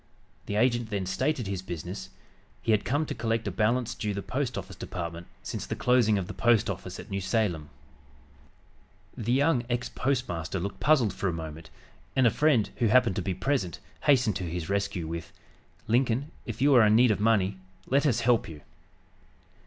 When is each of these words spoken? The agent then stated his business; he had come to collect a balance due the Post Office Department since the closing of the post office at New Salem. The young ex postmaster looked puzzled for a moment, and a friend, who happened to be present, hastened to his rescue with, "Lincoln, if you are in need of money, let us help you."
The 0.47 0.55
agent 0.55 0.89
then 0.89 1.05
stated 1.05 1.45
his 1.45 1.61
business; 1.61 2.09
he 2.63 2.71
had 2.71 2.83
come 2.83 3.05
to 3.05 3.13
collect 3.13 3.47
a 3.47 3.51
balance 3.51 3.93
due 3.93 4.15
the 4.15 4.23
Post 4.23 4.57
Office 4.57 4.75
Department 4.75 5.27
since 5.43 5.67
the 5.67 5.75
closing 5.75 6.17
of 6.17 6.25
the 6.25 6.33
post 6.33 6.71
office 6.71 6.99
at 6.99 7.11
New 7.11 7.21
Salem. 7.21 7.69
The 9.15 9.31
young 9.31 9.63
ex 9.69 9.89
postmaster 9.89 10.59
looked 10.59 10.79
puzzled 10.79 11.13
for 11.13 11.27
a 11.27 11.31
moment, 11.33 11.69
and 12.15 12.25
a 12.25 12.31
friend, 12.31 12.71
who 12.77 12.87
happened 12.87 13.15
to 13.17 13.21
be 13.21 13.35
present, 13.35 13.77
hastened 14.05 14.35
to 14.37 14.43
his 14.49 14.69
rescue 14.71 15.05
with, 15.05 15.31
"Lincoln, 15.85 16.31
if 16.47 16.63
you 16.63 16.73
are 16.73 16.83
in 16.87 16.95
need 16.95 17.11
of 17.11 17.19
money, 17.19 17.59
let 17.87 18.07
us 18.07 18.21
help 18.21 18.49
you." 18.49 18.61